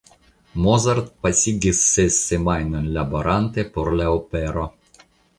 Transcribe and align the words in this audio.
Mozart 0.67 1.09
pasigis 1.25 1.81
ses 1.89 2.17
semajnojn 2.29 2.87
laborante 2.95 3.65
por 3.75 3.91
la 3.99 4.07
opero. 4.15 4.65